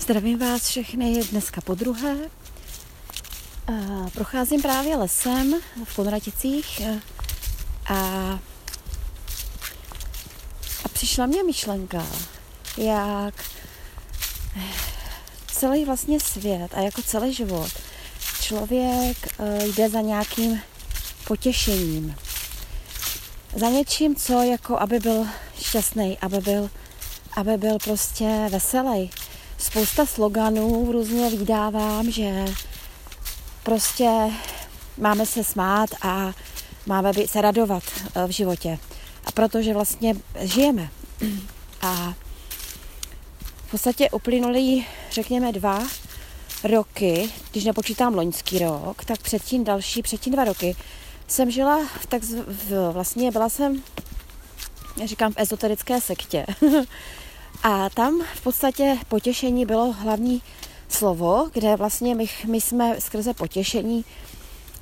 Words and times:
Zdravím 0.00 0.38
vás 0.38 0.68
všechny 0.68 1.24
dneska 1.24 1.60
po 1.60 1.74
druhé. 1.74 2.16
Procházím 4.14 4.62
právě 4.62 4.96
lesem 4.96 5.54
v 5.84 5.96
Konraticích 5.96 6.82
a, 7.86 7.94
a 10.84 10.88
přišla 10.92 11.26
mě 11.26 11.42
myšlenka, 11.42 12.06
jak 12.76 13.34
celý 15.46 15.84
vlastně 15.84 16.20
svět 16.20 16.74
a 16.74 16.80
jako 16.80 17.02
celý 17.02 17.34
život 17.34 17.70
člověk 18.40 19.16
jde 19.76 19.88
za 19.88 20.00
nějakým 20.00 20.60
potěšením. 21.26 22.14
Za 23.56 23.68
něčím, 23.68 24.16
co 24.16 24.42
jako 24.42 24.78
aby 24.78 24.98
byl 24.98 25.26
šťastný, 25.62 26.18
aby 26.18 26.38
byl, 26.38 26.70
aby 27.36 27.56
byl 27.56 27.78
prostě 27.84 28.46
veselý 28.50 29.10
spousta 29.60 30.06
sloganů 30.06 30.92
různě 30.92 31.30
vydávám, 31.30 32.10
že 32.10 32.44
prostě 33.62 34.10
máme 34.98 35.26
se 35.26 35.44
smát 35.44 35.90
a 36.02 36.32
máme 36.86 37.12
se 37.26 37.40
radovat 37.40 37.82
eh, 38.14 38.26
v 38.26 38.30
životě. 38.30 38.78
A 39.26 39.32
protože 39.32 39.74
vlastně 39.74 40.14
žijeme. 40.40 40.88
A 41.82 42.14
v 43.66 43.70
podstatě 43.70 44.10
uplynulý, 44.10 44.86
řekněme, 45.10 45.52
dva 45.52 45.86
roky, 46.64 47.30
když 47.50 47.64
nepočítám 47.64 48.14
loňský 48.14 48.58
rok, 48.58 49.04
tak 49.04 49.22
předtím 49.22 49.64
další, 49.64 50.02
předtím 50.02 50.32
dva 50.32 50.44
roky, 50.44 50.76
jsem 51.28 51.50
žila 51.50 51.88
v 52.00 52.06
tak 52.06 52.22
v, 52.22 52.92
vlastně 52.92 53.30
byla 53.30 53.48
jsem, 53.48 53.82
já 55.00 55.06
říkám, 55.06 55.32
v 55.32 55.38
ezoterické 55.38 56.00
sektě. 56.00 56.46
A 57.62 57.90
tam 57.90 58.22
v 58.34 58.40
podstatě 58.40 58.98
potěšení 59.08 59.66
bylo 59.66 59.92
hlavní 59.92 60.42
slovo, 60.88 61.48
kde 61.52 61.76
vlastně 61.76 62.14
my, 62.14 62.26
my 62.46 62.60
jsme 62.60 63.00
skrze 63.00 63.34
potěšení, 63.34 64.04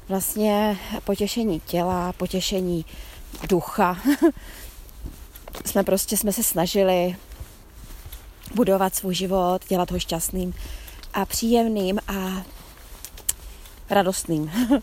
vlastně 0.08 0.78
potěšení 1.04 1.60
těla, 1.66 2.12
potěšení 2.12 2.84
ducha, 3.48 3.98
jsme 5.64 5.84
prostě 5.84 6.16
jsme 6.16 6.32
se 6.32 6.42
snažili 6.42 7.16
budovat 8.54 8.94
svůj 8.94 9.14
život, 9.14 9.64
dělat 9.68 9.90
ho 9.90 9.98
šťastným 9.98 10.54
a 11.14 11.26
příjemným 11.26 11.98
a 12.08 12.42
radostným. 13.90 14.52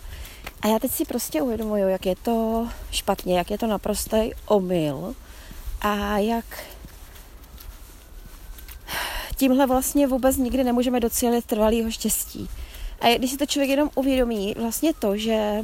A 0.61 0.67
já 0.67 0.79
teď 0.79 0.91
si 0.91 1.05
prostě 1.05 1.41
uvědomuju, 1.41 1.87
jak 1.87 2.05
je 2.05 2.15
to 2.15 2.67
špatně, 2.91 3.37
jak 3.37 3.51
je 3.51 3.57
to 3.57 3.67
naprostý 3.67 4.31
omyl 4.45 5.15
a 5.81 6.17
jak 6.17 6.45
tímhle 9.35 9.67
vlastně 9.67 10.07
vůbec 10.07 10.37
nikdy 10.37 10.63
nemůžeme 10.63 10.99
docílit 10.99 11.45
trvalého 11.45 11.91
štěstí. 11.91 12.49
A 13.01 13.17
když 13.17 13.31
si 13.31 13.37
to 13.37 13.45
člověk 13.45 13.69
jenom 13.69 13.89
uvědomí, 13.95 14.55
vlastně 14.57 14.93
to, 14.93 15.17
že 15.17 15.61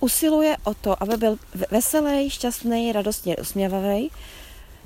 usiluje 0.00 0.56
o 0.64 0.74
to, 0.74 1.02
aby 1.02 1.16
byl 1.16 1.36
veselý, 1.70 2.30
šťastný, 2.30 2.92
radostně 2.92 3.36
usměvavý, 3.36 4.10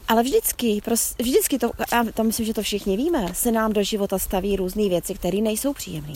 ale 0.08 0.22
vždycky, 0.22 0.83
vždycky 1.19 1.58
to, 1.58 1.70
a 1.92 2.05
to 2.14 2.25
myslím, 2.25 2.47
že 2.47 2.55
to 2.55 2.62
všichni 2.62 2.97
víme, 2.97 3.27
se 3.33 3.53
nám 3.53 3.72
do 3.72 3.83
života 3.83 4.19
staví 4.19 4.56
různé 4.56 4.89
věci, 4.89 5.14
které 5.14 5.39
nejsou 5.39 5.73
příjemné. 5.73 6.14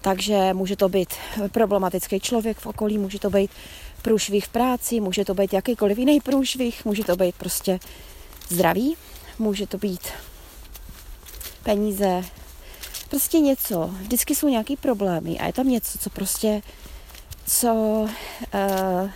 Takže 0.00 0.54
může 0.54 0.76
to 0.76 0.88
být 0.88 1.08
problematický 1.52 2.20
člověk 2.20 2.58
v 2.58 2.66
okolí, 2.66 2.98
může 2.98 3.18
to 3.18 3.30
být 3.30 3.50
průšvih 4.02 4.44
v 4.44 4.48
práci, 4.48 5.00
může 5.00 5.24
to 5.24 5.34
být 5.34 5.52
jakýkoliv 5.52 5.98
jiný 5.98 6.20
průšvih, 6.20 6.84
může 6.84 7.04
to 7.04 7.16
být 7.16 7.34
prostě 7.34 7.78
zdraví, 8.48 8.96
může 9.38 9.66
to 9.66 9.78
být 9.78 10.00
peníze, 11.64 12.24
prostě 13.10 13.38
něco. 13.38 13.90
Vždycky 14.00 14.34
jsou 14.34 14.48
nějaký 14.48 14.76
problémy 14.76 15.38
a 15.38 15.46
je 15.46 15.52
tam 15.52 15.68
něco, 15.68 15.98
co 15.98 16.10
prostě, 16.10 16.62
co, 17.46 17.74
uh, 17.74 19.10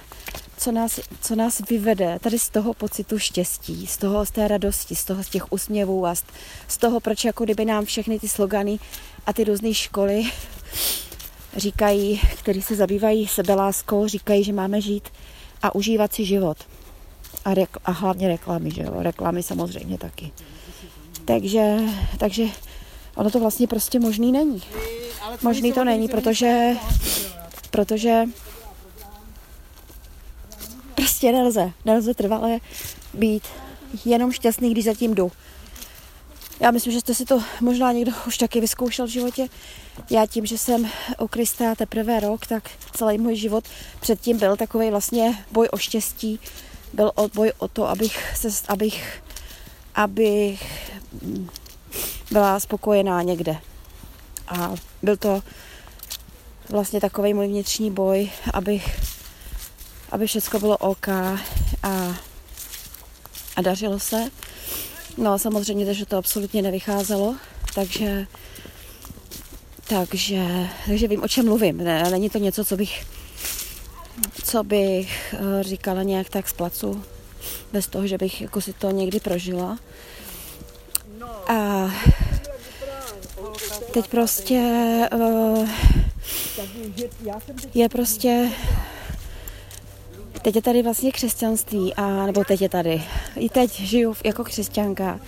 co, 0.56 0.72
nás, 0.72 1.00
co 1.20 1.34
nás 1.36 1.62
vyvede 1.70 2.18
tady 2.18 2.38
z 2.38 2.50
toho 2.50 2.74
pocitu 2.74 3.18
štěstí, 3.18 3.86
z 3.86 3.96
toho, 3.96 4.26
z 4.26 4.30
té 4.30 4.48
radosti, 4.48 4.96
z 4.96 5.04
toho, 5.04 5.24
z 5.24 5.28
těch 5.28 5.52
úsměvů 5.52 6.06
a 6.06 6.14
z, 6.14 6.24
z 6.68 6.76
toho, 6.76 7.00
proč 7.00 7.24
jako 7.24 7.44
kdyby 7.44 7.64
nám 7.64 7.84
všechny 7.84 8.18
ty 8.18 8.28
slogany 8.28 8.78
a 9.26 9.32
ty 9.32 9.44
různé 9.44 9.74
školy 9.74 10.24
říkají, 11.56 12.20
který 12.38 12.62
se 12.62 12.76
zabývají 12.76 13.28
sebeláskou, 13.28 14.06
říkají, 14.06 14.44
že 14.44 14.52
máme 14.52 14.80
žít 14.80 15.08
a 15.62 15.74
užívat 15.74 16.12
si 16.12 16.24
život. 16.24 16.58
A, 17.44 17.54
rek- 17.54 17.78
a 17.84 17.90
hlavně 17.90 18.28
reklamy, 18.28 18.70
že 18.70 18.82
jo? 18.82 18.94
Reklamy 18.98 19.42
samozřejmě 19.42 19.98
taky. 19.98 20.32
Takže, 21.28 21.76
takže 22.18 22.44
ono 23.14 23.30
to 23.30 23.40
vlastně 23.40 23.66
prostě 23.66 24.00
možný 24.00 24.32
není. 24.32 24.62
Možný 25.42 25.72
to 25.72 25.84
není, 25.84 26.08
protože, 26.08 26.72
protože 27.70 28.24
prostě 30.94 31.32
nelze, 31.32 31.72
nelze 31.84 32.14
trvale 32.14 32.58
být 33.14 33.42
jenom 34.04 34.32
šťastný, 34.32 34.70
když 34.70 34.84
zatím 34.84 35.14
jdu. 35.14 35.32
Já 36.60 36.70
myslím, 36.70 36.92
že 36.92 37.00
jste 37.00 37.14
si 37.14 37.24
to 37.24 37.42
možná 37.60 37.92
někdo 37.92 38.12
už 38.26 38.38
taky 38.38 38.60
vyzkoušel 38.60 39.06
v 39.06 39.10
životě. 39.10 39.48
Já 40.10 40.26
tím, 40.26 40.46
že 40.46 40.58
jsem 40.58 40.88
u 41.20 41.28
Krista 41.28 41.74
teprve 41.74 42.20
rok, 42.20 42.46
tak 42.46 42.70
celý 42.92 43.18
můj 43.18 43.36
život 43.36 43.64
předtím 44.00 44.38
byl 44.38 44.56
takový 44.56 44.90
vlastně 44.90 45.44
boj 45.52 45.68
o 45.70 45.78
štěstí. 45.78 46.40
Byl 46.92 47.12
boj 47.34 47.52
o 47.58 47.68
to, 47.68 47.88
abych, 47.88 48.36
se, 48.36 48.48
abych, 48.68 49.22
abych 49.98 50.90
byla 52.30 52.60
spokojená 52.60 53.22
někde. 53.22 53.56
A 54.48 54.74
byl 55.02 55.16
to 55.16 55.42
vlastně 56.68 57.00
takový 57.00 57.34
můj 57.34 57.46
vnitřní 57.46 57.90
boj, 57.90 58.30
abych, 58.54 59.00
aby 60.10 60.26
všechno 60.26 60.60
bylo 60.60 60.76
OK 60.76 61.08
a, 61.08 61.36
a 63.56 63.62
dařilo 63.62 63.98
se. 63.98 64.30
No 65.16 65.38
samozřejmě, 65.38 65.94
že 65.94 66.06
to 66.06 66.16
absolutně 66.16 66.62
nevycházelo, 66.62 67.36
takže 67.74 68.26
takže, 69.88 70.68
takže 70.86 71.08
vím, 71.08 71.22
o 71.22 71.28
čem 71.28 71.44
mluvím. 71.44 71.76
Ne, 71.76 72.10
není 72.10 72.30
to 72.30 72.38
něco, 72.38 72.64
co 72.64 72.76
bych, 72.76 73.06
co 74.44 74.64
bych 74.64 75.34
eh, 75.34 75.62
říkala 75.62 76.02
nějak 76.02 76.28
tak 76.28 76.48
z 76.48 76.52
placu, 76.52 77.04
bez 77.72 77.86
toho, 77.86 78.06
že 78.06 78.18
bych 78.18 78.40
jako 78.40 78.60
si 78.60 78.72
to 78.72 78.90
někdy 78.90 79.20
prožila. 79.20 79.78
A 81.48 81.90
teď 83.92 84.08
prostě 84.08 84.60
uh, 85.12 85.68
je 87.74 87.88
prostě 87.88 88.50
teď 90.42 90.56
je 90.56 90.62
tady 90.62 90.82
vlastně 90.82 91.12
křesťanství 91.12 91.94
a 91.94 92.26
nebo 92.26 92.44
teď 92.44 92.62
je 92.62 92.68
tady. 92.68 93.02
I 93.36 93.48
teď 93.48 93.80
žiju 93.80 94.14
jako 94.24 94.44
křesťanka 94.44 95.20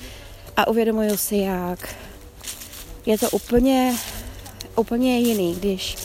a 0.56 0.68
uvědomuju 0.68 1.16
si, 1.16 1.36
jak 1.36 1.94
je 3.06 3.18
to 3.18 3.30
úplně, 3.30 3.96
úplně 4.76 5.18
jiný, 5.18 5.54
když, 5.54 5.96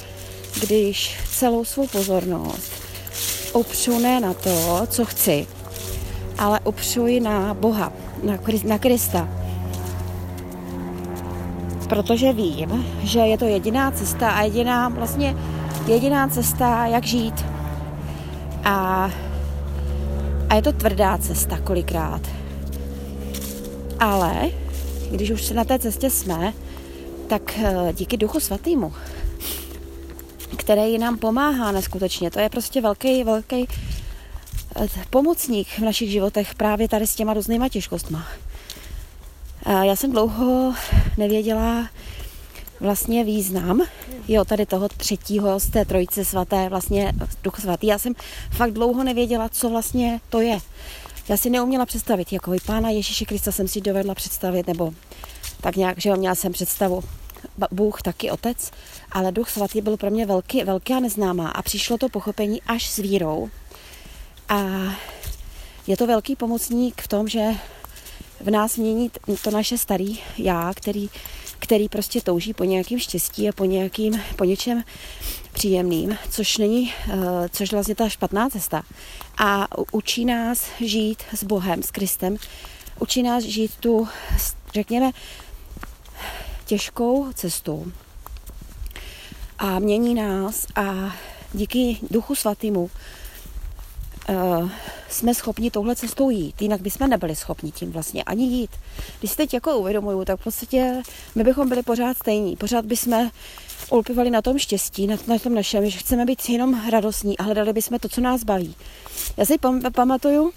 když 0.59 1.17
celou 1.29 1.65
svou 1.65 1.87
pozornost 1.87 2.71
upřu 3.53 3.99
ne 3.99 4.19
na 4.19 4.33
to, 4.33 4.81
co 4.87 5.05
chci, 5.05 5.47
ale 6.37 6.59
upřu 6.63 7.07
ji 7.07 7.19
na 7.19 7.53
Boha, 7.53 7.91
na, 8.23 8.37
na 8.65 8.77
Krista 8.77 9.27
protože 11.85 12.33
vím, 12.33 12.85
že 13.03 13.19
je 13.19 13.37
to 13.37 13.45
jediná 13.45 13.91
cesta 13.91 14.29
a 14.29 14.41
jediná, 14.41 14.89
vlastně 14.89 15.35
jediná 15.87 16.27
cesta, 16.27 16.85
jak 16.85 17.03
žít. 17.03 17.45
A, 18.63 19.11
a 20.49 20.55
je 20.55 20.61
to 20.61 20.71
tvrdá 20.71 21.17
cesta 21.17 21.59
kolikrát. 21.59 22.21
Ale 23.99 24.49
když 25.11 25.31
už 25.31 25.49
na 25.49 25.63
té 25.63 25.79
cestě 25.79 26.09
jsme, 26.09 26.53
tak 27.27 27.59
eh, 27.63 27.93
díky 27.93 28.17
Duchu 28.17 28.39
Svatýmu, 28.39 28.93
který 30.57 30.97
nám 30.97 31.17
pomáhá 31.17 31.71
neskutečně, 31.71 32.31
to 32.31 32.39
je 32.39 32.49
prostě 32.49 32.81
velký, 32.81 33.23
velký 33.23 33.67
pomocník 35.09 35.67
v 35.67 35.79
našich 35.79 36.09
životech 36.09 36.55
právě 36.55 36.87
tady 36.87 37.07
s 37.07 37.15
těma 37.15 37.33
různýma 37.33 37.69
těžkostma. 37.69 38.27
Já 39.83 39.95
jsem 39.95 40.11
dlouho 40.11 40.73
nevěděla 41.17 41.89
vlastně 42.79 43.23
význam, 43.23 43.81
jo, 44.27 44.45
tady 44.45 44.65
toho 44.65 44.89
třetího 44.89 45.59
z 45.59 45.69
té 45.69 45.85
trojice 45.85 46.25
svaté, 46.25 46.69
vlastně 46.69 47.13
duch 47.43 47.59
svatý. 47.59 47.87
Já 47.87 47.97
jsem 47.97 48.13
fakt 48.51 48.73
dlouho 48.73 49.03
nevěděla, 49.03 49.49
co 49.49 49.69
vlastně 49.69 50.19
to 50.29 50.39
je. 50.39 50.59
Já 51.29 51.37
si 51.37 51.49
neuměla 51.49 51.85
představit, 51.85 52.33
jako 52.33 52.51
pána 52.65 52.89
Ježíše 52.89 53.25
Krista 53.25 53.51
jsem 53.51 53.67
si 53.67 53.81
dovedla 53.81 54.15
představit, 54.15 54.67
nebo 54.67 54.93
tak 55.61 55.75
nějak, 55.75 56.01
že 56.01 56.09
jo, 56.09 56.15
měla 56.15 56.35
jsem 56.35 56.51
představu. 56.51 57.03
Bůh 57.71 58.01
taky 58.01 58.31
otec, 58.31 58.71
ale 59.11 59.31
duch 59.31 59.49
svatý 59.49 59.81
byl 59.81 59.97
pro 59.97 60.11
mě 60.11 60.25
velký, 60.25 60.63
a 60.93 60.99
neznámá 60.99 61.49
a 61.49 61.61
přišlo 61.61 61.97
to 61.97 62.09
pochopení 62.09 62.61
až 62.61 62.89
s 62.89 62.97
vírou. 62.97 63.49
A 64.49 64.59
je 65.87 65.97
to 65.97 66.07
velký 66.07 66.35
pomocník 66.35 67.01
v 67.01 67.07
tom, 67.07 67.27
že 67.27 67.51
v 68.39 68.49
nás 68.49 68.77
mění 68.77 69.11
to 69.43 69.51
naše 69.51 69.77
starý 69.77 70.19
já, 70.37 70.73
který, 70.75 71.09
který 71.59 71.89
prostě 71.89 72.21
touží 72.21 72.53
po 72.53 72.63
nějakém 72.63 72.99
štěstí 72.99 73.49
a 73.49 73.51
po, 73.51 73.65
nějakým, 73.65 74.21
po 74.35 74.43
něčem 74.43 74.83
příjemným, 75.53 76.17
což 76.29 76.57
není, 76.57 76.93
eh, 77.09 77.49
což 77.49 77.71
vlastně 77.71 77.95
ta 77.95 78.09
špatná 78.09 78.49
cesta. 78.49 78.83
A 79.37 79.67
učí 79.91 80.25
nás 80.25 80.67
žít 80.79 81.23
s 81.35 81.43
Bohem, 81.43 81.83
s 81.83 81.91
Kristem, 81.91 82.37
učí 82.99 83.23
nás 83.23 83.43
žít 83.43 83.71
tu, 83.79 84.07
řekněme, 84.73 85.11
těžkou 86.65 87.33
cestou. 87.33 87.85
A 89.57 89.79
mění 89.79 90.15
nás 90.15 90.67
a 90.75 91.15
díky 91.53 91.97
Duchu 92.11 92.35
Svatému 92.35 92.89
uh, 94.29 94.69
jsme 95.09 95.33
schopni 95.33 95.71
touhle 95.71 95.95
cestou 95.95 96.29
jít. 96.29 96.61
Jinak 96.61 96.81
bychom 96.81 97.09
nebyli 97.09 97.35
schopni 97.35 97.71
tím 97.71 97.91
vlastně 97.91 98.23
ani 98.23 98.45
jít. 98.45 98.71
Když 99.19 99.31
si 99.31 99.37
teď 99.37 99.53
jako 99.53 99.77
uvědomuju, 99.77 100.25
tak 100.25 100.39
v 100.39 100.43
podstatě 100.43 101.01
my 101.35 101.43
bychom 101.43 101.69
byli 101.69 101.83
pořád 101.83 102.17
stejní. 102.17 102.55
Pořád 102.55 102.85
bychom 102.85 103.29
ulpivali 103.89 104.29
na 104.29 104.41
tom 104.41 104.57
štěstí, 104.57 105.07
na, 105.07 105.15
na 105.27 105.39
tom 105.39 105.53
našem, 105.53 105.89
že 105.89 105.97
chceme 105.97 106.25
být 106.25 106.49
jenom 106.49 106.89
radostní 106.89 107.37
a 107.37 107.43
hledali 107.43 107.73
bychom 107.73 107.99
to, 107.99 108.09
co 108.09 108.21
nás 108.21 108.43
baví. 108.43 108.75
Já 109.37 109.45
si 109.45 109.53
pam- 109.53 109.91
pamatuju 109.91 110.51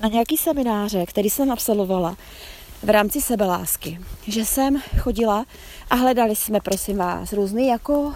na 0.00 0.08
nějaký 0.08 0.36
semináře, 0.36 1.06
který 1.06 1.30
jsem 1.30 1.50
absolvovala 1.50 2.16
v 2.82 2.90
rámci 2.90 3.22
sebelásky, 3.22 4.00
že 4.26 4.44
jsem 4.44 4.82
chodila 4.98 5.44
a 5.90 5.94
hledali 5.94 6.36
jsme, 6.36 6.60
prosím 6.60 6.96
vás, 6.96 7.32
různé 7.32 7.62
jako 7.62 8.14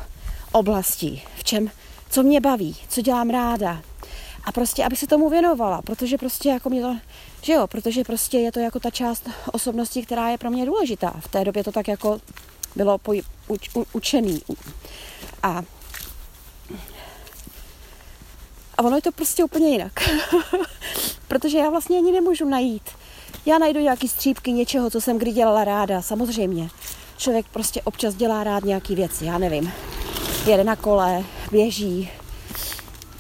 oblasti, 0.53 1.23
v 1.37 1.45
čem, 1.45 1.71
co 2.11 2.23
mě 2.23 2.41
baví, 2.41 2.77
co 2.89 3.01
dělám 3.01 3.31
ráda, 3.31 3.83
a 4.49 4.53
prostě, 4.53 4.85
aby 4.85 4.97
se 4.97 5.07
tomu 5.07 5.31
věnovala, 5.31 5.83
protože 5.83 6.19
prostě 6.19 6.49
jako 6.49 6.71
mě 6.71 6.83
to, 6.83 6.97
že 7.43 7.53
jo, 7.53 7.67
protože 7.67 8.05
prostě 8.05 8.39
je 8.39 8.53
to 8.53 8.61
jako 8.61 8.81
ta 8.81 8.91
část 8.91 9.29
osobnosti, 9.53 10.03
která 10.03 10.29
je 10.29 10.39
pro 10.39 10.51
mě 10.51 10.67
důležitá. 10.67 11.15
V 11.21 11.29
té 11.29 11.45
době 11.45 11.65
to 11.65 11.73
tak 11.73 11.89
jako 11.89 12.21
bylo 12.77 12.99
poj, 12.99 13.23
uč, 13.49 13.71
u, 13.77 13.87
učený. 13.93 14.43
A 15.43 15.63
a 18.77 18.83
ono 18.85 18.97
je 18.97 19.03
to 19.03 19.13
prostě 19.13 19.45
úplně 19.45 19.69
jinak. 19.69 19.93
Protože 21.29 21.59
já 21.59 21.71
vlastně 21.71 21.99
ani 21.99 22.13
nemůžu 22.13 22.49
najít. 22.49 22.91
Já 23.47 23.59
najdu 23.59 23.81
nějaký 23.81 24.09
střípky 24.09 24.53
něčeho, 24.53 24.91
co 24.91 25.01
jsem 25.01 25.19
kdy 25.19 25.33
dělala 25.33 25.65
ráda, 25.65 26.03
samozřejmě. 26.03 26.69
Člověk 27.17 27.47
prostě 27.47 27.83
občas 27.83 28.15
dělá 28.15 28.45
rád 28.45 28.65
nějaký 28.65 28.95
věci, 28.95 29.25
já 29.25 29.39
nevím. 29.39 29.73
Jede 30.47 30.65
na 30.65 30.77
kole, 30.77 31.25
běží, 31.51 32.11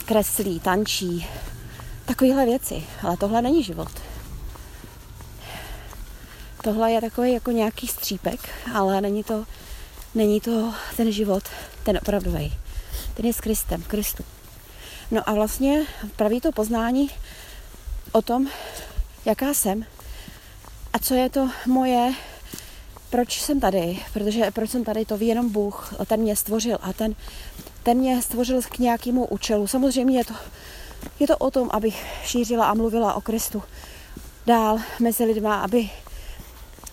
kreslí, 0.09 0.61
tančí, 0.61 1.27
takovéhle 2.05 2.45
věci. 2.45 2.85
Ale 3.03 3.17
tohle 3.17 3.43
není 3.43 3.63
život. 3.63 3.89
Tohle 6.63 6.93
je 6.93 7.01
takový 7.01 7.33
jako 7.33 7.51
nějaký 7.51 7.87
střípek, 7.87 8.49
ale 8.75 9.01
není 9.01 9.25
to, 9.25 9.45
není 10.15 10.41
to 10.41 10.75
ten 10.97 11.13
život, 11.13 11.43
ten 11.85 11.99
opravdový. 12.03 12.55
Ten 13.15 13.27
je 13.27 13.33
s 13.33 13.41
Kristem, 13.41 13.83
Kristu. 13.83 14.25
No 15.11 15.29
a 15.29 15.33
vlastně 15.35 15.87
praví 16.17 16.41
to 16.41 16.53
poznání 16.53 17.11
o 18.13 18.23
tom, 18.23 18.47
jaká 19.25 19.55
jsem 19.55 19.85
a 20.93 20.99
co 20.99 21.15
je 21.15 21.31
to 21.31 21.51
moje, 21.67 22.15
proč 23.11 23.43
jsem 23.43 23.61
tady, 23.61 23.99
protože 24.13 24.51
proč 24.51 24.71
jsem 24.71 24.85
tady, 24.85 25.05
to 25.05 25.17
ví 25.17 25.27
jenom 25.27 25.53
Bůh, 25.53 25.95
ten 26.07 26.21
mě 26.21 26.37
stvořil 26.37 26.79
a 26.83 26.93
ten 26.93 27.15
ten 27.89 27.99
mě 27.99 28.23
stvořil 28.23 28.63
k 28.63 28.79
nějakému 28.79 29.27
účelu. 29.27 29.67
Samozřejmě 29.67 30.19
je 30.19 30.25
to, 30.25 30.35
je 31.21 31.27
to 31.27 31.37
o 31.37 31.51
tom, 31.51 31.69
abych 31.73 32.07
šířila 32.25 32.67
a 32.67 32.75
mluvila 32.75 33.15
o 33.15 33.21
Kristu 33.21 33.63
dál 34.47 34.79
mezi 35.01 35.25
lidma, 35.25 35.61
aby, 35.61 35.91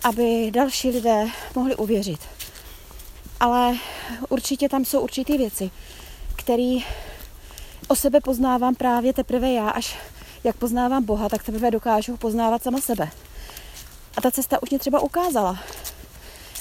aby 0.04 0.52
další 0.52 0.90
lidé 0.90 1.28
mohli 1.56 1.76
uvěřit. 1.76 2.20
Ale 3.40 3.76
určitě 4.30 4.70
tam 4.70 4.86
jsou 4.86 5.00
určité 5.00 5.38
věci, 5.38 5.72
které 6.36 6.78
o 7.88 7.96
sebe 7.96 8.22
poznávám 8.22 8.76
právě 8.76 9.14
teprve 9.14 9.52
já, 9.52 9.70
až 9.70 9.98
jak 10.44 10.56
poznávám 10.56 11.04
Boha, 11.04 11.30
tak 11.30 11.44
teprve 11.44 11.72
dokážu 11.72 12.18
poznávat 12.18 12.64
sama 12.64 12.82
sebe. 12.82 13.10
A 14.18 14.22
ta 14.22 14.32
cesta 14.32 14.64
už 14.64 14.70
mě 14.70 14.80
třeba 14.80 15.00
ukázala 15.00 15.60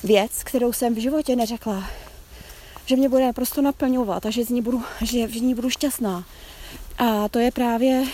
věc, 0.04 0.44
kterou 0.44 0.72
jsem 0.72 0.94
v 0.94 0.98
životě 0.98 1.36
neřekla 1.36 1.84
že 2.86 2.96
mě 2.96 3.08
bude 3.08 3.26
naprosto 3.26 3.62
naplňovat 3.62 4.26
a 4.26 4.30
že 4.30 4.44
z 4.44 4.48
ní 4.48 4.62
budu, 4.62 4.82
že 5.02 5.26
v 5.26 5.34
ní 5.34 5.54
budu 5.54 5.70
šťastná. 5.70 6.24
A 6.98 7.28
to 7.28 7.38
je 7.38 7.50
právě 7.50 8.04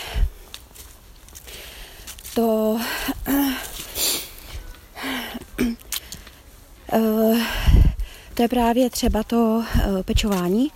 to 2.35 2.79
to 8.33 8.41
je 8.41 8.47
právě 8.47 8.89
třeba 8.89 9.23
to 9.23 9.63
eh, 9.75 10.03
pečování 10.03 10.71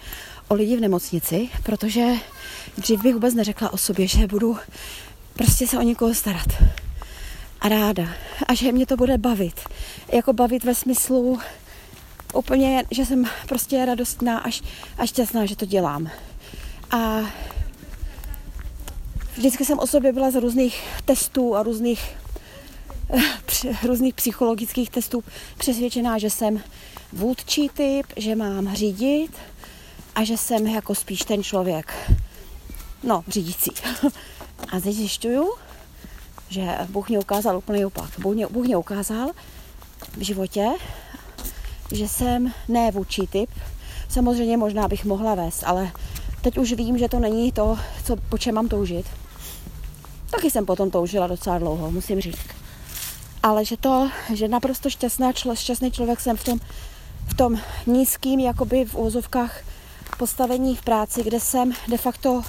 o 0.47 0.55
lidi 0.55 0.77
v 0.77 0.81
nemocnici, 0.81 1.49
protože 1.63 2.05
dřív 2.77 3.01
bych 3.01 3.13
vůbec 3.13 3.33
neřekla 3.33 3.73
o 3.73 3.77
sobě, 3.77 4.07
že 4.07 4.27
budu 4.27 4.57
prostě 5.33 5.67
se 5.67 5.77
o 5.77 5.81
někoho 5.81 6.13
starat 6.13 6.47
a 7.61 7.69
ráda 7.69 8.07
a 8.47 8.53
že 8.53 8.71
mě 8.71 8.85
to 8.85 8.97
bude 8.97 9.17
bavit. 9.17 9.59
Jako 10.13 10.33
bavit 10.33 10.63
ve 10.63 10.75
smyslu 10.75 11.39
úplně, 12.35 12.83
že 12.91 13.05
jsem 13.05 13.25
prostě 13.47 13.85
radostná 13.85 14.37
až, 14.39 14.61
až 14.97 15.09
šťastná, 15.09 15.45
že 15.45 15.55
to 15.55 15.65
dělám. 15.65 16.09
A 16.91 17.19
vždycky 19.37 19.65
jsem 19.65 19.79
o 19.79 19.87
sobě 19.87 20.13
byla 20.13 20.31
z 20.31 20.35
různých 20.35 20.83
testů 21.05 21.55
a 21.55 21.63
různých, 21.63 22.15
různých 23.83 24.13
psychologických 24.13 24.89
testů 24.89 25.23
přesvědčená, 25.57 26.17
že 26.17 26.29
jsem 26.29 26.63
vůdčí 27.13 27.69
typ, 27.69 28.05
že 28.17 28.35
mám 28.35 28.75
řídit 28.75 29.31
a 30.15 30.23
že 30.23 30.37
jsem 30.37 30.67
jako 30.67 30.95
spíš 30.95 31.21
ten 31.21 31.43
člověk, 31.43 32.11
no, 33.03 33.23
řídící. 33.27 33.71
A 34.71 34.79
teď 34.79 34.95
zjišťuju, 34.95 35.53
že 36.49 36.77
Bůh 36.89 37.09
mě 37.09 37.19
ukázal 37.19 37.57
úplně 37.57 37.85
opak. 37.85 38.09
Bůh 38.19 38.33
mě, 38.33 38.47
Bůh 38.47 38.65
mě 38.65 38.77
ukázal 38.77 39.31
v 40.17 40.21
životě, 40.21 40.65
že 41.91 42.07
jsem 42.07 42.51
ne 42.67 42.91
vůči 42.91 43.27
typ. 43.27 43.49
Samozřejmě 44.09 44.57
možná 44.57 44.87
bych 44.87 45.05
mohla 45.05 45.35
vést, 45.35 45.63
ale 45.63 45.91
teď 46.41 46.57
už 46.57 46.73
vím, 46.73 46.97
že 46.97 47.09
to 47.09 47.19
není 47.19 47.51
to, 47.51 47.77
co, 48.03 48.15
po 48.15 48.37
čem 48.37 48.55
mám 48.55 48.67
toužit. 48.67 49.05
Taky 50.29 50.51
jsem 50.51 50.65
potom 50.65 50.91
toužila 50.91 51.27
docela 51.27 51.57
dlouho, 51.57 51.91
musím 51.91 52.21
říct. 52.21 52.47
Ale 53.43 53.65
že 53.65 53.77
to, 53.77 54.09
že 54.33 54.47
naprosto 54.47 54.89
šťastná 54.89 55.33
člo, 55.33 55.55
šťastný 55.55 55.91
člověk 55.91 56.19
jsem 56.19 56.37
v 56.37 56.43
tom, 56.43 56.59
v 57.27 57.33
tom 57.33 57.59
nízkým, 57.87 58.39
jakoby 58.39 58.85
v 58.85 58.95
úvozovkách 58.95 59.61
postavení 60.17 60.75
v 60.75 60.81
práci, 60.81 61.23
kde 61.23 61.39
jsem 61.39 61.71
de 61.87 61.97
facto 61.97 62.41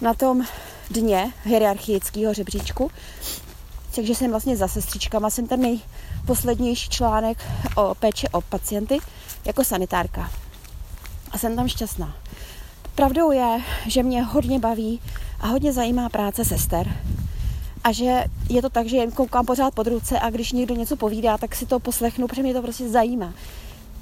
na 0.00 0.14
tom 0.14 0.44
dně 0.90 1.32
hierarchického 1.44 2.34
žebříčku. 2.34 2.90
Takže 3.94 4.14
jsem 4.14 4.30
vlastně 4.30 4.56
za 4.56 4.68
sestřičkama, 4.68 5.30
jsem 5.30 5.46
ten 5.46 5.60
nej, 5.60 5.80
poslednější 6.26 6.88
článek 6.88 7.44
o 7.76 7.94
péči 7.94 8.28
o 8.28 8.40
pacienty 8.40 8.98
jako 9.44 9.64
sanitárka. 9.64 10.30
A 11.30 11.38
jsem 11.38 11.56
tam 11.56 11.68
šťastná. 11.68 12.16
Pravdou 12.94 13.30
je, 13.30 13.62
že 13.86 14.02
mě 14.02 14.22
hodně 14.22 14.58
baví 14.58 15.00
a 15.40 15.46
hodně 15.46 15.72
zajímá 15.72 16.08
práce 16.08 16.44
sester. 16.44 16.96
A 17.84 17.92
že 17.92 18.24
je 18.48 18.62
to 18.62 18.70
tak, 18.70 18.86
že 18.86 18.96
jen 18.96 19.10
koukám 19.10 19.46
pořád 19.46 19.74
pod 19.74 19.86
ruce 19.86 20.20
a 20.20 20.30
když 20.30 20.52
někdo 20.52 20.74
něco 20.74 20.96
povídá, 20.96 21.38
tak 21.38 21.54
si 21.54 21.66
to 21.66 21.80
poslechnu, 21.80 22.26
protože 22.26 22.42
mě 22.42 22.54
to 22.54 22.62
prostě 22.62 22.88
zajímá. 22.88 23.34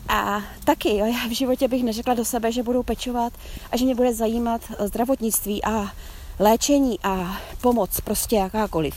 A 0.09 0.43
taky, 0.65 0.97
jo, 0.97 1.07
já 1.07 1.29
v 1.29 1.35
životě 1.35 1.69
bych 1.69 1.85
neřekla 1.85 2.15
do 2.15 2.25
sebe, 2.25 2.53
že 2.53 2.63
budu 2.63 2.83
pečovat 2.83 3.33
a 3.71 3.77
že 3.77 3.85
mě 3.85 3.95
bude 3.95 4.15
zajímat 4.15 4.61
zdravotnictví 4.79 5.65
a 5.65 5.93
léčení 6.39 6.99
a 7.03 7.41
pomoc, 7.61 8.01
prostě 8.01 8.37
jakákoliv. 8.37 8.95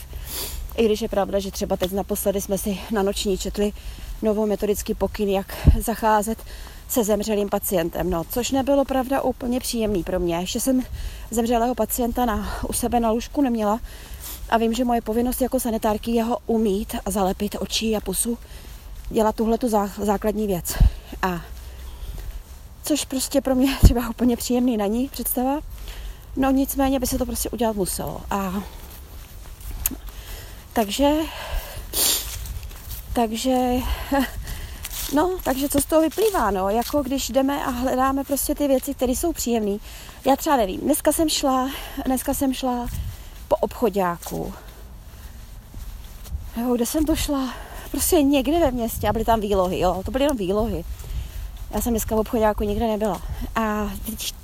I 0.76 0.84
když 0.84 1.00
je 1.00 1.08
pravda, 1.08 1.38
že 1.38 1.50
třeba 1.50 1.76
teď 1.76 1.92
naposledy 1.92 2.40
jsme 2.40 2.58
si 2.58 2.78
na 2.90 3.02
noční 3.02 3.38
četli 3.38 3.72
novou 4.22 4.46
metodický 4.46 4.94
pokyn, 4.94 5.28
jak 5.28 5.68
zacházet 5.80 6.38
se 6.88 7.04
zemřelým 7.04 7.48
pacientem, 7.48 8.10
no, 8.10 8.24
což 8.30 8.50
nebylo 8.50 8.84
pravda 8.84 9.22
úplně 9.22 9.60
příjemný 9.60 10.04
pro 10.04 10.20
mě. 10.20 10.36
Ještě 10.36 10.60
jsem 10.60 10.82
zemřelého 11.30 11.74
pacienta 11.74 12.24
na, 12.24 12.58
u 12.68 12.72
sebe 12.72 13.00
na 13.00 13.10
lůžku 13.10 13.42
neměla 13.42 13.80
a 14.48 14.58
vím, 14.58 14.74
že 14.74 14.84
moje 14.84 15.00
povinnost 15.00 15.42
jako 15.42 15.60
sanitárky 15.60 16.10
je 16.10 16.22
ho 16.22 16.38
umít 16.46 16.96
a 17.04 17.10
zalepit 17.10 17.56
oči 17.60 17.96
a 17.96 18.00
pusu, 18.00 18.38
dělat 19.10 19.36
tuhle 19.36 19.58
tu 19.58 19.68
základní 20.02 20.46
věc. 20.46 20.74
A 21.22 21.40
což 22.82 23.04
prostě 23.04 23.40
pro 23.40 23.54
mě 23.54 23.76
třeba 23.82 24.08
úplně 24.08 24.36
příjemný 24.36 24.76
není 24.76 25.08
představa. 25.08 25.60
No 26.36 26.50
nicméně 26.50 27.00
by 27.00 27.06
se 27.06 27.18
to 27.18 27.26
prostě 27.26 27.50
udělat 27.50 27.76
muselo. 27.76 28.20
A 28.30 28.62
takže, 30.76 31.10
takže, 33.12 33.56
no, 35.14 35.38
takže 35.44 35.68
co 35.68 35.80
z 35.80 35.84
toho 35.84 36.02
vyplývá, 36.02 36.50
no, 36.50 36.68
jako 36.68 37.02
když 37.02 37.30
jdeme 37.30 37.64
a 37.64 37.70
hledáme 37.70 38.24
prostě 38.24 38.54
ty 38.54 38.68
věci, 38.68 38.94
které 38.94 39.12
jsou 39.12 39.32
příjemné. 39.32 39.76
Já 40.26 40.36
třeba 40.36 40.56
nevím, 40.56 40.80
dneska 40.80 41.12
jsem 41.12 41.28
šla, 41.28 41.70
dneska 42.04 42.34
jsem 42.34 42.54
šla 42.54 42.86
po 43.48 43.56
obchodáku. 43.56 44.54
jo, 46.60 46.74
kde 46.74 46.86
jsem 46.86 47.04
to 47.04 47.16
šla, 47.16 47.54
prostě 47.90 48.22
někde 48.22 48.60
ve 48.60 48.70
městě 48.70 49.08
a 49.08 49.12
byly 49.12 49.24
tam 49.24 49.40
výlohy, 49.40 49.78
jo, 49.78 50.02
to 50.04 50.10
byly 50.10 50.24
jenom 50.24 50.36
výlohy. 50.36 50.84
Já 51.70 51.80
jsem 51.80 51.92
dneska 51.92 52.16
v 52.16 52.18
obchodáku 52.18 52.64
nikde 52.64 52.86
nebyla. 52.86 53.22
A 53.54 53.90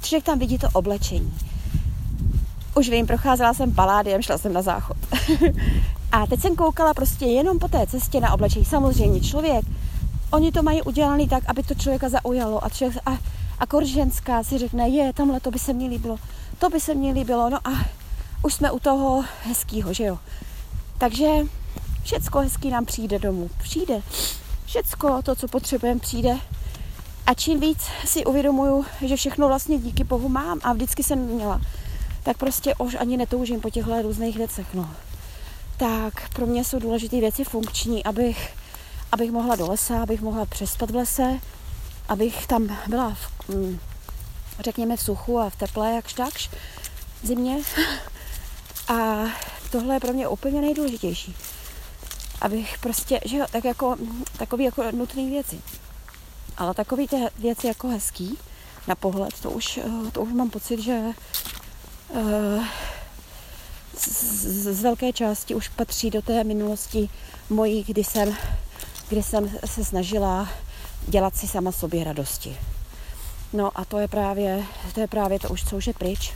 člověk 0.02 0.24
tam 0.24 0.38
vidí 0.38 0.58
to 0.58 0.68
oblečení. 0.72 1.34
Už 2.76 2.88
vím, 2.88 3.06
procházela 3.06 3.54
jsem 3.54 3.74
paládiem, 3.74 4.22
šla 4.22 4.38
jsem 4.38 4.52
na 4.52 4.62
záchod. 4.62 4.96
a 6.12 6.26
teď 6.26 6.40
jsem 6.40 6.56
koukala 6.56 6.94
prostě 6.94 7.24
jenom 7.24 7.58
po 7.58 7.68
té 7.68 7.86
cestě 7.86 8.20
na 8.20 8.32
oblečení. 8.32 8.64
Samozřejmě 8.64 9.20
člověk, 9.20 9.64
oni 10.30 10.52
to 10.52 10.62
mají 10.62 10.82
udělané 10.82 11.28
tak, 11.28 11.44
aby 11.46 11.62
to 11.62 11.74
člověka 11.74 12.08
zaujalo. 12.08 12.64
A, 12.64 12.68
člověk, 12.68 13.02
a, 13.06 13.18
a 13.58 13.66
korženská 13.66 14.42
si 14.42 14.58
řekne, 14.58 14.88
je, 14.88 15.12
tamhle 15.12 15.40
to 15.40 15.50
by 15.50 15.58
se 15.58 15.72
mně 15.72 15.88
líbilo, 15.88 16.18
to 16.58 16.70
by 16.70 16.80
se 16.80 16.94
mně 16.94 17.12
líbilo. 17.12 17.50
No 17.50 17.58
a 17.64 17.70
už 18.42 18.54
jsme 18.54 18.70
u 18.70 18.78
toho 18.78 19.24
hezkýho, 19.42 19.92
že 19.92 20.04
jo. 20.04 20.18
Takže 20.98 21.26
všecko 22.02 22.38
hezký 22.38 22.70
nám 22.70 22.84
přijde 22.84 23.18
domů. 23.18 23.50
Přijde. 23.62 24.02
Všecko 24.64 25.22
to, 25.22 25.34
co 25.34 25.48
potřebujeme, 25.48 26.00
přijde. 26.00 26.38
A 27.26 27.34
čím 27.34 27.60
víc 27.60 27.78
si 28.04 28.24
uvědomuju, 28.24 28.84
že 29.02 29.16
všechno 29.16 29.48
vlastně 29.48 29.78
díky 29.78 30.04
Bohu 30.04 30.28
mám 30.28 30.60
a 30.62 30.72
vždycky 30.72 31.02
jsem 31.02 31.18
měla, 31.18 31.60
tak 32.22 32.38
prostě 32.38 32.74
už 32.74 32.94
ani 32.94 33.16
netoužím 33.16 33.60
po 33.60 33.70
těchto 33.70 34.02
různých 34.02 34.36
věcech. 34.36 34.66
No. 34.74 34.88
Tak 35.82 36.28
pro 36.28 36.46
mě 36.46 36.64
jsou 36.64 36.78
důležité 36.78 37.20
věci 37.20 37.44
funkční, 37.44 38.04
abych, 38.04 38.54
abych 39.12 39.30
mohla 39.30 39.56
do 39.56 39.66
lesa, 39.66 40.02
abych 40.02 40.20
mohla 40.20 40.46
přespat 40.46 40.90
v 40.90 40.96
lese, 40.96 41.40
abych 42.08 42.46
tam 42.46 42.76
byla, 42.86 43.14
v, 43.14 43.48
mm, 43.48 43.78
řekněme, 44.60 44.96
v 44.96 45.02
suchu 45.02 45.38
a 45.38 45.50
v 45.50 45.56
teple, 45.56 45.94
jakž 45.94 46.12
takž, 46.12 46.50
zimě. 47.22 47.56
A 48.88 49.24
tohle 49.70 49.94
je 49.94 50.00
pro 50.00 50.12
mě 50.12 50.28
úplně 50.28 50.60
nejdůležitější. 50.60 51.34
Abych 52.40 52.78
prostě, 52.78 53.20
že 53.24 53.36
jo, 53.36 53.46
tak 53.52 53.64
jako, 53.64 53.96
takový 54.38 54.64
jako 54.64 54.92
nutné 54.92 55.30
věci. 55.30 55.60
Ale 56.56 56.74
takový 56.74 57.08
ty 57.08 57.16
věci 57.38 57.66
jako 57.66 57.88
hezký 57.88 58.38
na 58.86 58.94
pohled, 58.94 59.40
to 59.40 59.50
už, 59.50 59.80
to 60.12 60.22
už 60.22 60.32
mám 60.32 60.50
pocit, 60.50 60.80
že 60.80 61.00
uh, 62.08 62.64
z, 63.98 64.82
velké 64.82 65.12
části 65.12 65.54
už 65.54 65.68
patří 65.68 66.10
do 66.10 66.22
té 66.22 66.44
minulosti 66.44 67.08
mojí, 67.50 67.84
kdy 67.84 68.04
jsem, 68.04 68.36
kdy 69.08 69.22
jsem 69.22 69.50
se 69.64 69.84
snažila 69.84 70.48
dělat 71.06 71.36
si 71.36 71.48
sama 71.48 71.72
sobě 71.72 72.04
radosti. 72.04 72.56
No 73.52 73.70
a 73.74 73.84
to 73.84 73.98
je 73.98 74.08
právě, 74.08 74.64
to 74.94 75.00
je 75.00 75.06
právě 75.06 75.38
to 75.38 75.48
už, 75.48 75.64
co 75.64 75.76
už 75.76 75.86
je 75.86 75.94
pryč. 75.94 76.32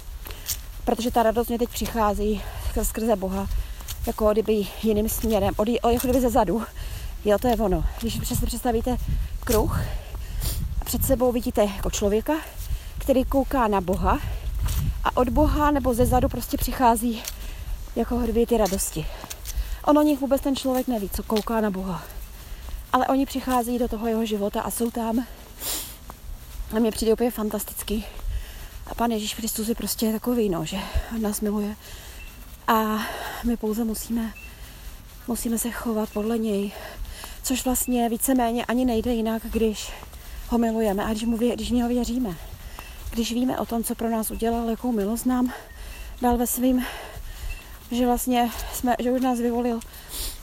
Protože 0.85 1.11
ta 1.11 1.23
radost 1.23 1.49
mě 1.49 1.59
teď 1.59 1.69
přichází 1.69 2.43
skrze 2.83 3.17
Boha, 3.17 3.49
jako 4.07 4.33
kdyby 4.33 4.67
jiným 4.83 5.09
směrem, 5.09 5.55
od, 5.57 5.69
jako 5.69 6.07
kdyby 6.07 6.21
ze 6.21 6.31
zadu. 6.31 6.63
Jo, 7.25 7.39
to 7.39 7.49
je 7.49 7.57
ono. 7.57 7.85
Když 8.01 8.29
si 8.29 8.47
představíte 8.47 8.97
kruh 9.41 9.81
a 10.81 10.85
před 10.85 11.05
sebou 11.05 11.33
vidíte 11.33 11.65
jako 11.77 11.91
člověka, 11.91 12.33
který 12.99 13.25
kouká 13.25 13.69
na 13.69 13.81
Boha 13.81 14.19
a 15.05 15.17
od 15.17 15.29
Boha 15.29 15.71
nebo 15.71 15.95
ze 15.95 16.07
zadu 16.07 16.29
prostě 16.29 16.57
přichází 16.57 17.23
jako 17.97 18.17
kdyby 18.17 18.47
ty 18.47 18.57
radosti. 18.57 19.07
On 19.85 19.99
o 19.99 20.03
nich 20.03 20.21
vůbec 20.21 20.41
ten 20.41 20.57
člověk 20.57 20.89
neví, 20.89 21.11
co 21.11 21.23
kouká 21.23 21.61
na 21.61 21.71
Boha. 21.71 22.03
Ale 22.93 23.07
oni 23.07 23.27
přichází 23.27 23.79
do 23.79 23.89
toho 23.89 24.07
jeho 24.07 24.27
života 24.27 24.61
a 24.61 24.71
jsou 24.71 24.91
tam. 24.91 25.27
A 26.77 26.79
mně 26.79 26.91
přijde 26.91 27.13
úplně 27.13 27.31
fantastický. 27.31 28.05
A 28.87 28.95
Pan 28.95 29.11
Ježíš 29.11 29.35
Kristus 29.35 29.69
je 29.69 29.75
prostě 29.75 30.13
takový, 30.13 30.49
no, 30.49 30.65
že 30.65 30.77
nás 31.19 31.41
miluje. 31.41 31.77
A 32.69 33.07
my 33.45 33.57
pouze 33.57 33.85
musíme, 33.85 34.33
musíme 35.29 35.59
se 35.59 35.71
chovat 35.71 36.09
podle 36.13 36.39
něj. 36.39 36.73
Což 37.43 37.65
vlastně 37.65 38.09
víceméně 38.09 38.65
ani 38.65 38.85
nejde 38.85 39.13
jinak, 39.13 39.43
když 39.51 39.93
ho 40.49 40.59
milujeme 40.59 41.05
a 41.05 41.11
když, 41.11 41.25
mu 41.25 41.37
vě, 41.37 41.55
když 41.55 41.71
v 41.71 41.75
něho 41.75 41.89
věříme. 41.89 42.35
Když 43.11 43.33
víme 43.33 43.59
o 43.59 43.67
tom, 43.67 43.85
co 43.85 43.95
pro 43.95 44.11
nás 44.11 44.31
udělal, 44.31 44.71
jakou 44.71 44.93
milost 44.93 45.27
nám 45.27 45.53
dal 46.23 46.37
ve 46.37 46.47
svým, 46.47 46.87
že 47.91 48.07
vlastně 48.07 48.51
jsme, 48.75 48.97
že 48.99 49.11
už 49.11 49.21
nás 49.21 49.39
vyvolil, 49.39 49.81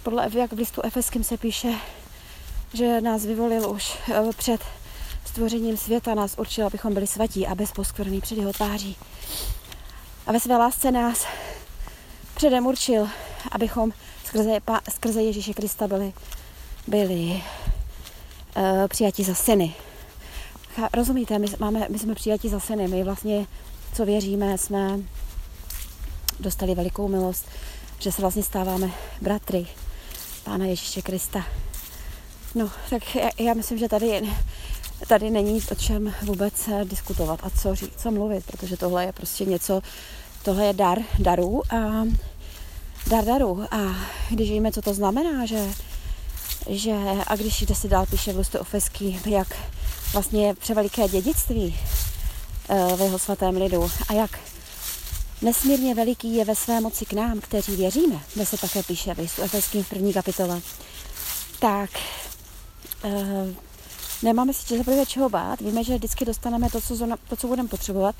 podle 0.04 0.30
jak 0.34 0.54
v 0.54 0.58
listu 0.58 0.82
Efeským 0.82 1.24
se 1.24 1.38
píše, 1.38 1.74
že 2.74 3.02
nás 3.02 3.26
vyvolil 3.26 3.70
už 3.70 3.98
eh, 4.14 4.22
před 4.38 4.62
stvořením 5.26 5.78
světa, 5.78 6.16
nás 6.16 6.36
určil, 6.38 6.66
abychom 6.68 6.94
byli 6.94 7.08
svatí 7.08 7.48
a 7.48 7.56
bezposkvrný 7.56 8.22
před 8.22 8.38
jeho 8.38 8.54
tváří. 8.54 8.98
A 10.28 10.32
ve 10.32 10.40
své 10.40 10.58
lásce 10.58 10.92
nás 10.92 11.26
předem 12.36 12.66
určil, 12.66 13.10
abychom 13.52 13.92
skrze, 14.26 14.60
skrze 14.90 15.22
Ježíše 15.22 15.54
Krista 15.54 15.88
byli, 15.88 16.14
byli 16.88 17.44
uh, 18.58 18.88
přijati 18.88 19.24
za 19.24 19.34
syny. 19.34 19.76
Rozumíte, 20.94 21.40
my, 21.40 21.48
máme, 21.60 21.88
my 21.90 22.00
jsme 22.00 22.16
přijati 22.16 22.50
za 22.50 22.60
syny, 22.60 22.88
my 22.88 23.04
vlastně, 23.04 23.46
co 23.94 24.06
věříme, 24.06 24.58
jsme 24.58 25.00
dostali 26.40 26.76
velikou 26.76 27.08
milost, 27.08 27.46
že 28.00 28.12
se 28.12 28.22
vlastně 28.22 28.44
stáváme 28.44 28.92
bratry 29.22 29.68
Pána 30.44 30.66
Ježíše 30.66 31.02
Krista. 31.02 31.46
No, 32.56 32.70
tak 32.90 33.16
já, 33.16 33.30
já 33.40 33.54
myslím, 33.54 33.78
že 33.78 33.90
tady, 33.90 34.22
tady 35.08 35.30
není 35.30 35.62
o 35.72 35.76
čem 35.76 36.14
vůbec 36.22 36.68
eh, 36.68 36.86
diskutovat 36.86 37.40
a 37.44 37.50
co 37.50 37.76
říct, 37.76 38.02
co 38.02 38.12
mluvit, 38.12 38.46
protože 38.46 38.78
tohle 38.78 39.06
je 39.06 39.14
prostě 39.14 39.46
něco, 39.46 39.82
tohle 40.44 40.66
je 40.66 40.74
dar 40.74 41.00
darů 41.20 41.62
a 41.74 42.08
dar 43.10 43.26
darů. 43.26 43.64
A 43.72 43.78
když 44.30 44.50
víme, 44.50 44.72
co 44.72 44.82
to 44.82 44.94
znamená, 44.94 45.46
že, 45.46 45.70
že 46.70 46.96
a 47.28 47.36
když 47.36 47.62
jde 47.62 47.76
si 47.76 47.90
dál 47.90 48.06
píše 48.06 48.34
v 48.34 48.38
listu 48.38 48.58
Ofeský, 48.58 49.20
jak 49.26 49.56
vlastně 50.14 50.48
je 50.48 50.54
převeliké 50.54 51.08
dědictví 51.08 51.80
uh, 52.70 52.98
ve 52.98 53.06
jeho 53.06 53.20
svatém 53.20 53.58
lidu 53.58 53.92
a 54.08 54.14
jak 54.14 54.40
nesmírně 55.44 55.96
veliký 55.96 56.36
je 56.36 56.46
ve 56.46 56.56
své 56.56 56.82
moci 56.82 57.06
k 57.06 57.14
nám, 57.14 57.40
kteří 57.40 57.76
věříme, 57.76 58.20
kde 58.34 58.46
se 58.46 58.58
také 58.58 58.84
píše 58.84 59.14
v 59.14 59.18
listu 59.18 59.42
Efeským 59.42 59.84
v 59.84 59.90
první 59.90 60.14
kapitole, 60.14 60.62
tak 61.60 61.90
uh, 63.04 63.12
nemáme 64.24 64.54
si 64.54 64.78
zaprvé 64.78 65.06
čeho 65.06 65.30
bát, 65.30 65.62
víme, 65.62 65.84
že 65.84 65.96
vždycky 65.96 66.26
dostaneme 66.26 66.70
to, 66.70 66.82
co, 66.82 67.08
to, 67.30 67.36
co 67.36 67.48
budeme 67.48 67.70
potřebovat, 67.70 68.16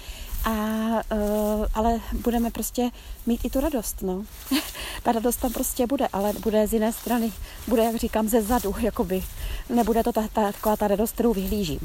a, 0.46 0.52
uh, 0.52 1.66
ale 1.74 2.00
budeme 2.14 2.52
prostě 2.52 2.90
mít 3.26 3.46
i 3.46 3.50
tu 3.50 3.60
radost. 3.60 4.02
No. 4.02 4.26
ta 5.04 5.12
radost 5.12 5.36
tam 5.36 5.54
prostě 5.54 5.88
bude, 5.88 6.08
ale 6.14 6.34
bude 6.34 6.68
z 6.68 6.74
jiné 6.74 6.94
strany, 6.94 7.32
bude, 7.68 7.84
jak 7.84 7.96
říkám, 7.96 8.28
ze 8.28 8.42
zadu, 8.42 8.76
jakoby. 8.80 9.24
Nebude 9.70 10.04
to 10.04 10.12
ta, 10.12 10.22
ta, 10.34 10.52
taková 10.52 10.76
ta 10.76 10.88
radost, 10.88 11.12
kterou 11.12 11.34
vyhlížím. 11.34 11.80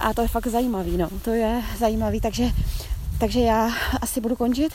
A 0.00 0.14
to 0.14 0.22
je 0.22 0.28
fakt 0.28 0.46
zajímavý, 0.46 0.96
no. 0.96 1.08
To 1.24 1.30
je 1.30 1.62
zajímavý, 1.78 2.20
takže, 2.20 2.44
takže 3.20 3.40
já 3.40 3.70
asi 4.00 4.20
budu 4.20 4.36
končit, 4.36 4.72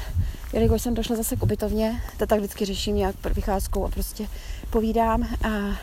jelikož 0.53 0.81
jsem 0.81 0.93
došla 0.93 1.15
zase 1.15 1.35
k 1.35 1.43
ubytovně, 1.43 2.01
to 2.17 2.25
tak 2.27 2.39
vždycky 2.39 2.65
řeším 2.65 2.95
nějak 2.95 3.15
vycházkou 3.35 3.85
a 3.85 3.89
prostě 3.89 4.27
povídám 4.69 5.27
a 5.43 5.77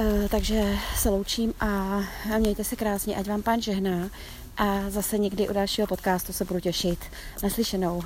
Eh, 0.00 0.28
takže 0.28 0.78
se 0.96 1.10
loučím 1.10 1.54
a 1.60 2.00
mějte 2.38 2.64
se 2.64 2.76
krásně, 2.76 3.16
ať 3.16 3.28
vám 3.28 3.42
pán 3.42 3.62
žehná 3.62 4.10
a 4.56 4.90
zase 4.90 5.18
někdy 5.18 5.48
u 5.48 5.52
dalšího 5.52 5.86
podcastu 5.86 6.32
se 6.32 6.44
budu 6.44 6.60
těšit. 6.60 6.98
Naslyšenou. 7.42 8.02